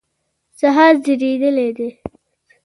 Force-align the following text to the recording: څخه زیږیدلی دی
څخه 0.59 0.85
زیږیدلی 1.03 1.67
دی 1.77 1.89